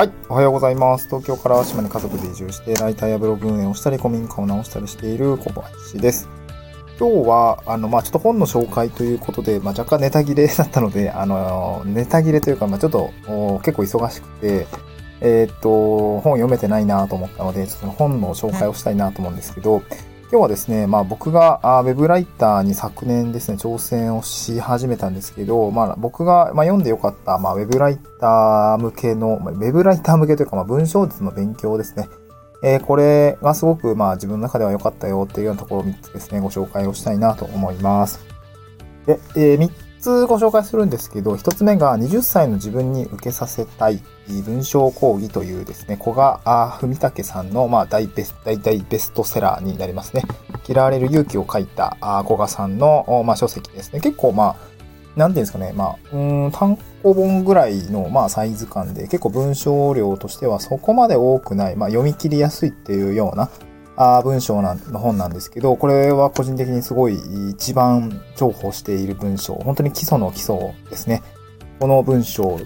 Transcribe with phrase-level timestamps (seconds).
[0.00, 0.12] はい。
[0.30, 1.08] おはようございます。
[1.08, 6.26] 東京から島に家族で移住して、ライターやブログ運営をしたり、古民家を直したりしている小林です。
[6.98, 13.10] 今日は、あの、まあ、ちょっと本の紹介ということで、まあ、若干ネタ切れだったので、あの、ネタ切れというか、まあ、ちょっと
[13.62, 14.66] 結構忙しくて、
[15.20, 19.82] えーっと、本読めてないなと思ったので、ちょっと本の紹介をしたいなと思うんですけど、
[20.30, 32.08] 今日はですね、まあ僕があウェブライターに昨年ですね、挑戦をし始めたんですけど、まあ僕が、読んでよかった、まあウェブライター向けの、まあウェブライター向けというか、まあ文章術の勉強ですね。
[32.62, 38.24] えーこれがすごく、まあ自分の中では良かったよっていうようなところを3つですね、ご紹介をしたいなと思います。
[39.06, 39.68] で、え3
[40.00, 44.02] つご紹介するんですけど、1つ目が20歳の自分に受けさせたい
[44.44, 50.22] 文章講義というですね、古賀文武さんの、まあ、大ベス大体ベストセラーになりますね。
[50.68, 54.00] 嫌われる勇気を書いた古賀さんの、まあ、書籍ですね。
[54.00, 54.70] 結構まあ、
[55.16, 63.50] なんていうんですかね、まあ、うん、単行本ぐらいの、まあ、サイズ感で、結構文章量としてはそこまで多くない、まあ、読み切りやすいっていうような、
[64.02, 67.18] あ文章なんの本なんですけど、これは個人的にすごい
[67.50, 71.22] 一番重宝している文章、本当に基礎の基礎ですね。
[71.78, 72.58] この文章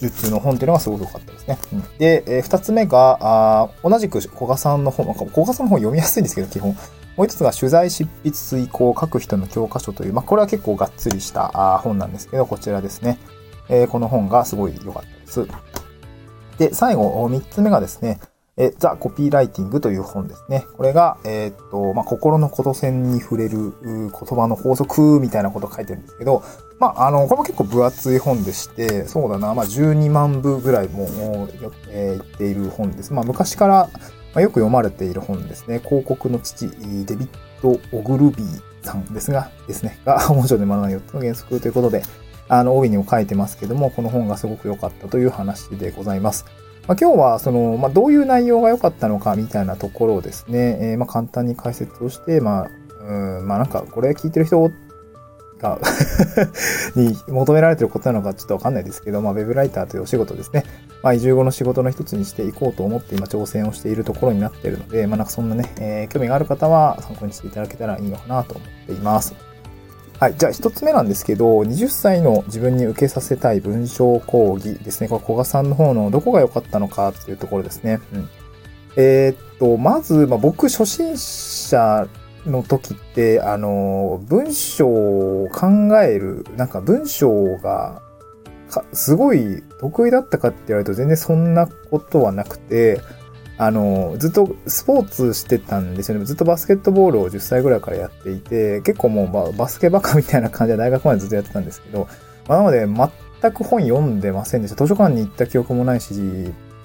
[0.00, 1.58] 術の本っていうのがすごく良かったですね。
[1.72, 6.76] うんで、えー二つ目が、あ同じく古賀さんの本、まあ古賀さんの本読みやすいんですけど、基本。
[7.16, 13.18] もう一つが取材執筆遂行書く人の教科書という、まあ、これは結構がっつりしたあ本なんですけど、こちらですね。
[13.68, 15.46] えーこの本がすごい良かったです。
[16.58, 18.18] で、最後、三つ目がですね、
[18.58, 20.66] え、ザ・コピーライティングという本ですね。
[20.76, 26.42] これが、えーっと、まあ、心のこと線に触れる言葉の法則みたいなことを書いてるんですけど、
[26.78, 31.08] まあ、あの、これも結構分厚い本でして、そうだな、まあ、12万部ぐらいも、
[31.88, 33.14] えー、言っている本です。
[33.14, 33.88] まあ、昔から、
[34.34, 35.80] まあ、よく読まれている本ですね。
[35.82, 37.28] 広告の父、デビッ
[37.62, 42.02] ド・オグルビーさんですが、ですね、 が、文章で学ぶ4つの原則ということで、
[42.48, 46.44] あの、帯にも書いてますけども、この本がすごく良かったという話でございます。
[46.88, 52.70] まあ、今日は、その、まあ、どういう内容が良かったのかみたいなところをですね、えーまあ、簡単に解説をして、まあ、
[53.04, 54.70] うん、まあ、なんか、これ聞いてる人
[55.62, 55.78] が
[56.96, 60.64] に求められてることなのかちょっとわかんないですけど、まあ、ウェブライターというお仕事ですね。
[61.02, 69.51] まあ、移住後の仕事の一つにしていこうと思って今挑戦をしているところになっているので、まあ、なんかそんなね、えー興味がある方は参考にしていただけたらいいのかなと思っています。
[70.22, 70.36] はい。
[70.36, 75.08] じゃあ、一つ目なんですけど、20歳の自分に受けさせたい文章講義ですね。
[75.08, 77.98] これ、古賀さんの方のどこが良かったのかっていうところですね。
[78.14, 78.28] うん。
[78.94, 82.06] えーっと、まず、まあ、僕、初心者
[82.46, 85.66] の時って、あの、文章を考
[86.00, 88.00] える、なんか文章が、
[88.92, 93.00] すごい得意だったかって言われると全然そんなことはなくて、
[93.58, 96.24] あの、ずっとスポーツしてたんですよね。
[96.24, 102.08] ずっとバスケットボールを10歳ぐらいからやっていて、結構もうバスケバカみたいな感じで大学までずっとやってたんですけど、
[102.48, 104.76] まあ、なので全く本読んでませんでした。
[104.76, 106.14] 図書館に行った記憶もないし、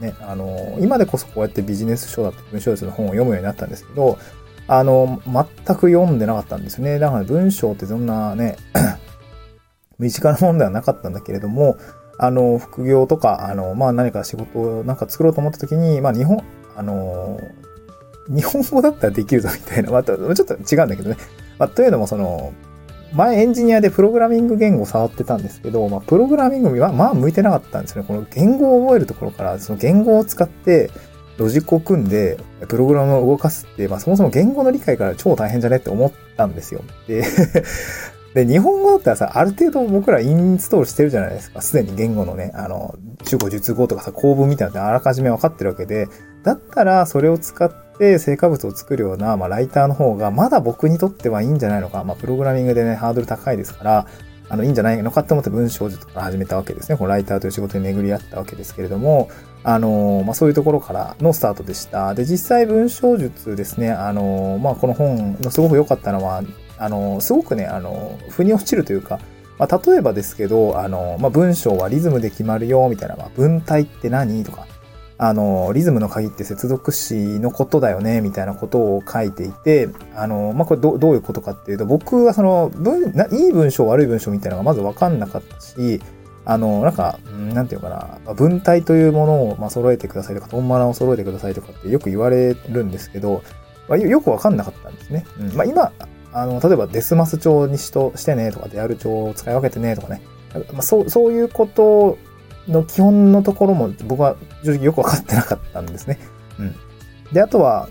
[0.00, 4.18] ね、あの、今でこそこうやってビジネス書だったり文章術の本を読むようになったんですけど、
[4.66, 5.44] あの、全
[5.76, 6.98] く読んでなかったんですよね。
[6.98, 8.56] だから文章ってそんなね、
[9.98, 11.76] 身近なものではなかったんだけれども、
[12.18, 16.42] あの、副業とか、あの、まあ何か仕事をなんか作ろうと思った時に、まあ日本、
[16.76, 17.40] あの、
[18.28, 21.16] 日本語だったらできるぞみたいな、また、ちょっと違うんだけどね。
[21.58, 22.52] まあ、というのもその、
[23.12, 28.08] 前エンジニアでプログラミング言語触ってたんですけど、まあ、プログラミングはまあ向いてなかったんですよね。
[28.08, 30.90] この言語を覚えるところから、その言語を使って、
[31.36, 32.38] ロジックを組んで、
[32.68, 36.82] プログラムを動かすって、まあそもそも言語の理解から超大変じゃねって思ったんですよ。
[37.06, 37.24] で、
[38.34, 41.62] で、日本語だったらさ、ある程度僕らインストールしてるじゃないですか。
[41.62, 46.08] すでに言語のね、あの、主語、述語とかさ、構文みたいなのってあらかじめ分かってるわけで、
[46.42, 52.02] だったらそれを使って成果物を作るような、まあ、ライターの方が、まだ僕にとってはいいんじゃないのか。
[52.02, 54.06] まあ、プログラミングでね、ハードル高いですから、
[54.48, 56.98] あの、いいんじゃないのかって思って文章術から始めたわけですね。
[56.98, 59.28] このライターという仕事に巡り合ったわけですけれども、
[59.62, 62.14] あの、まあ、そういうところからのスタートでした。
[62.14, 66.42] で、実際文章術ですね、あの、まあ、この本のすごく良かったのは、
[66.78, 69.20] あの、すごくね、あの、腑に落ちるというか、
[69.58, 74.66] まあ、例えばですけど、あの、まあ、文章はリズムで決まるよ、みたいな、まあ、文体って何とか、
[75.16, 86.00] あの、リズムの鍵って接続詞のことだよね、みたいなことを書いていて、あの、まあ、これどどういうことかっていうと、僕はその、文、いい文章、悪い文章みたいなのがまずわかんなかったし、
[86.44, 93.42] あの、なんか、うんなんていうかな、文体というものを、まあ、揃えてくださいとか、トンマナを揃えてくださいとかってよく言われるんですけど、
[93.88, 95.26] まあ、よくわかんなかったんですね。
[95.40, 95.92] うん、まあ、今、
[96.34, 100.20] あの、例えばデスマス帳にしとしてねとか、デアル帳を使い分けてねとかね、
[100.72, 102.18] まあ、そう、そういうこと
[102.68, 106.18] の基本のところも僕は正直よくわかってなかったんですね。
[106.58, 106.74] うん。
[107.32, 107.88] で、あとは、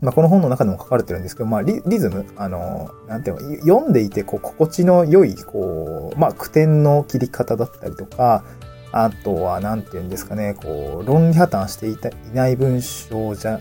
[0.00, 8.44] まあ、この本の中でも書かれてるんですけど、まあ、リリズム、あの、なんていうの、読んでいて、こう、心地の良い、こう、まあ、句点の切り方だったりとか、
[8.92, 13.60] あとは、なんて言うんですかね、こう、論理破綻していたいない文章じゃ、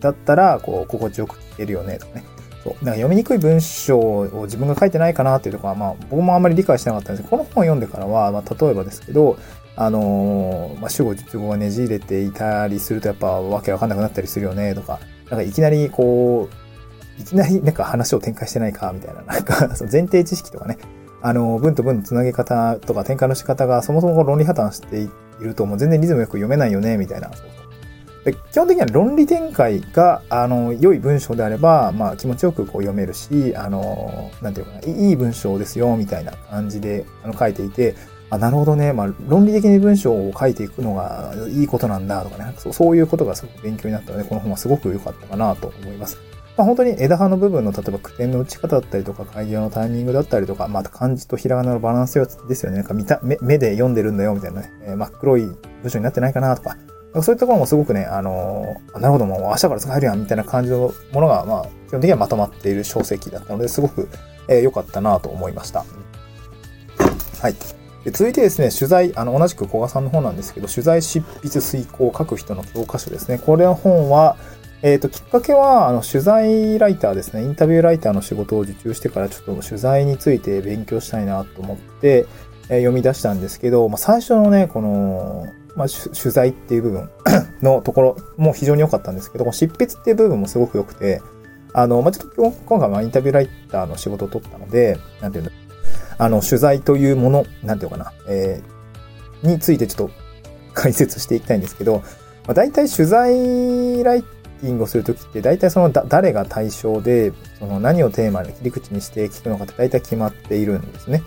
[0.00, 2.24] だったら、こう、心地よく聞けるよね、とかね。
[2.64, 2.72] そう。
[2.76, 9.38] なんか読みにくい文章を自分が書いてないかなっていうところは、まあ、僕もあんまり理解してなかったんですけど、この本を読んでからは、まあ、例えばですけど、
[9.76, 15.00] あのー、まあ、主語、述語がねじれていたりすると、やっぱ、わけわかんなくなったりするよね、とか、
[15.30, 20.78] なんかいきなり、こう、いきなりなんか話を展開してないか、みたいな、 なんか、その前提知識とかね、
[21.22, 25.10] あの、文と文のつなげ方とか展開の仕方がそもそも論理破綻してい
[25.40, 27.30] るともう全然リズムよく読めないよね、みたいな。
[28.24, 37.94] で基本的には論理展開が、あの、良い文章であれば、まあ気持ちよくこう読めるし、あの、なんていうかな、いい文章ですよ、みたいな感じであの書いていて、
[38.30, 38.92] あ、なるほどね。
[38.92, 42.54] まあ、論理的に文章を書いていくのがいいことなんだとかね。
[42.56, 46.18] そういうことがすごく勉強になったので、この本はすごく良かったかなと思います。
[46.56, 52.14] まあ、本当に枝葉の部分の、例えば句点の打ち方だったりとか、開業のタイミングだったりとか、また漢字とひらがなのバランス
[52.48, 52.78] ですよね。
[52.78, 55.42] なんか見た目目で読んでるんだよみたいなね、えー、真っ黒い
[55.82, 56.76] 文章になってないかなとか、
[57.22, 64.08] そういうところもすごくね、あのー、なるほど、もう明日から使えるやんみたいな感じのものが、まあ、基本的にはまとまっている小説だったので、すごく
[64.48, 65.84] 良、えー、かったなと思いました。
[67.40, 67.54] はい。
[68.04, 73.38] で続いてですね、取材、あの、同じく古賀さんの方なんですけど、取材執筆遂行を書く人の教科書ですね。
[73.38, 74.36] これの本は、
[74.82, 77.42] えっ、ー、と、きっかけは、あの、取材ライターですね。
[77.42, 82.26] インタビューライターの仕事を受注してから、ちょっと取材について勉強したいなと思って、
[82.68, 85.46] えー、読み出したんですけど、まあ、最初のね、この、
[85.76, 87.10] まあ、取材っていう部分
[87.62, 91.20] のところも非常に良かったんですけど、執筆っていう部分もすごく良くて、
[91.72, 95.50] あの、まあ、ちょっと今回はインタビューライターの仕事を取ったので、なんていうの、
[96.18, 100.14] あの、取材というもの、なんていうかな、えー、についてちょっと
[100.72, 102.02] 解説していきたいんですけど、
[102.46, 111.22] まあ、大体取材ライティングをするときって、大体そのだ誰が対象で、その何をテーマに切り口にして聞くのかって大体決まっているんですね。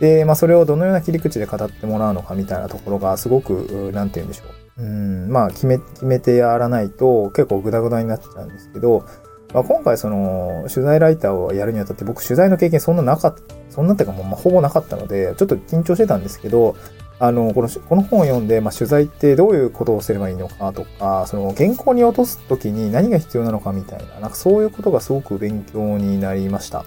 [0.00, 4.44] で、まあそれをどのような切り口で語ってもらうのかみたいなところがすごく、なんて言うんでしょ
[4.78, 4.82] う。
[4.82, 9.04] うん、まあ決め、決めてやらないと結構グダグダになっちゃうんですけど、
[9.52, 16.76] まあ、今回その取材ライターをやるにあたって僕取材の経験そんななかった、そんなってかもうほぼなかったので、ちょっと緊張してたんですけど、
[17.20, 26.84] あの、この、この本を読んで、まあ、取材ってどういうことをすればいいのかとか、その原稿に落とすときに何が必要なのかみたいな、なんかそういうことがすごく勉強になりました。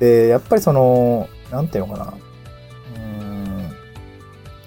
[0.00, 2.14] で、やっぱりその、なんていうのかな。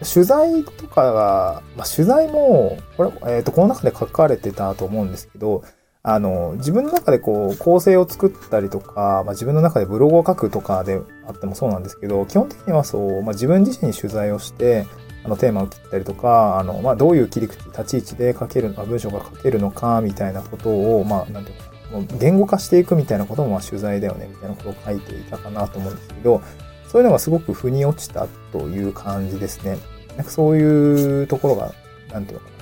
[0.03, 5.63] 取材とかが、まあ、取材も、これ、えっ、ー、と、この中で書かれてたと思うんですけど、
[6.03, 14.85] あの、自分の中でこう、構成を作ったりとか、まあ、自分の中でブログを書くとかであってもそうなんですけど、基本的にはそう、まあ、自分自身に取材をして、
[15.25, 26.41] あの、テーマを切ったりとか、あの、まあ、どういう切り口、立ち位置で書けるのか、文章が書けるのか、みたいなことを、まあ、なんていうか、もう言語化していくみたいなことも、まあ、取材だよね、みたいなことを書いていたかなと思うんですけど、
[26.87, 29.77] そういうのがすごく腑に落ちたという感じですね。
[30.15, 31.73] なんかそういうところが、
[32.11, 32.57] なんていうのかな。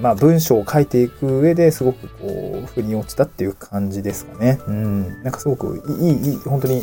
[0.00, 4.60] まあ文章を書いていく上ですごくこう、腑に落ちたっていう感じですかね。
[4.66, 5.22] うん。
[5.22, 6.82] なんかすごくいい、いい、本当に、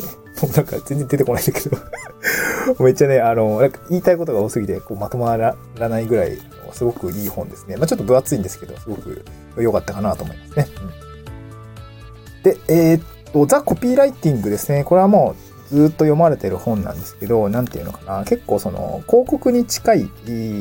[0.56, 1.78] なんか全然出てこないんだけど
[2.84, 6.38] めっちゃね、あの、なんか言いたいことが多すぎて、こうまとまらないぐらい、
[6.72, 7.78] すごくいい本ですね。
[7.78, 9.24] まあちょっと分厚いんですけど、すごく
[9.58, 10.68] 良かったかなと思いますね。
[12.36, 13.04] うん、で、えー、っ
[13.34, 14.84] と、ザ・コピーライティングですね。
[14.84, 20.04] これはもう、ずっと読まれてる本なんですけど、なんていうのかな、結構その広告に近い、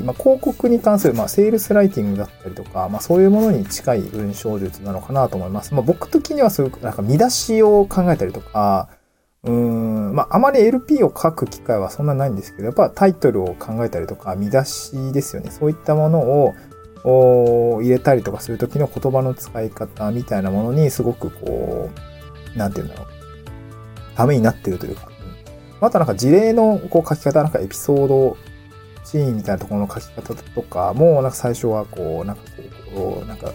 [0.05, 5.75] まあ、広告に関する、まあ、セールスライティングだったりとか、まあ、そういうものに近い文章術なのかなと思います。
[5.75, 8.88] まあ、僕的にはそういう、なんか見出しを考えたりとか、
[9.45, 15.50] うーん、まあ、あまり LP を書く機会はそんなないんですけど、やっぱタイトルを考えたりとか、見出しですよね。
[15.50, 16.21] そういったもの
[17.05, 22.12] を入れたりとかするときの言葉の使い方みたいなものにすごくこう、
[22.56, 23.06] なんて言うんだろう。
[24.16, 25.09] ためになってるというか、
[25.80, 28.37] あとなんか事例のこう書き方、なんかエピソード
[29.04, 32.42] シーンみたいなところの書き方とかも、なんか最初はこう、なんか
[32.94, 33.52] こう、なんか、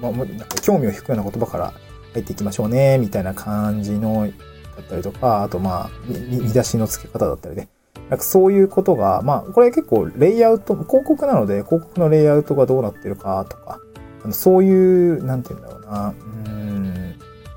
[0.00, 1.74] まあ、なんか興味を引くような言葉から
[2.12, 4.28] 入っていきましょうね、みたいな感じの、
[4.76, 7.68] だったりとか、あとまあ、見出しの付け方だったりね。
[8.08, 13.80] なんかそういうことが、まあ、これ結構レイアウト、広告なので、広告のレイアウトがどうなってるかとか、
[14.32, 16.14] そういう、なんて言うんだろうな、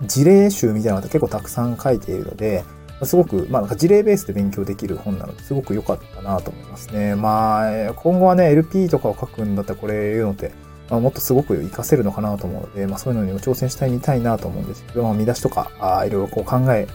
[0.01, 2.63] 事例集みたいなのが結構たくさん書いているので、
[3.03, 7.15] すごく、まあ、なんか事例ベースで勉強できる本なので、すごく良かったなと思いますね。
[7.15, 10.51] まあ、今後はね、LP とかを書くんだったらこれ言うのって、
[10.89, 16.87] まあ、もっとすごく活かせるのかなと思うので、まあそういうのにも挑戦したいみたいなと思うんですけど、まあ、見出しとか、あいろいろこう考え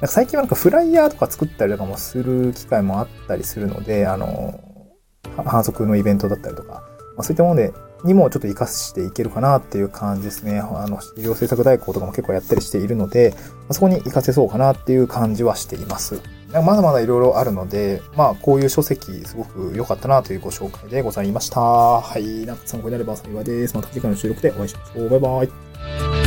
[0.00, 0.06] た。
[0.06, 4.60] 最近はなんかフライヤーとか作ったりとかもする機会もあったりするので、あの、
[5.44, 6.82] 反則のイベントだったりとか、ま
[7.18, 7.72] あ、そういったもので
[8.04, 10.60] にもちょっと活かしていけるかなっていう感じですね。
[10.60, 13.34] あの、医療政策代行とかも結構やったりしているので、
[13.70, 16.20] そこに活かせそうかなっていう感じはしています。
[16.52, 21.60] まだまだ色々あるので、まあ、こういう書籍、すごく良かったなというご紹介でございました。
[21.60, 22.46] はい。
[22.46, 23.74] なんか参考になれば幸いです。
[23.76, 25.08] また次回の収録でお会いしましょう。
[25.10, 25.44] バイバ
[26.14, 26.17] イ。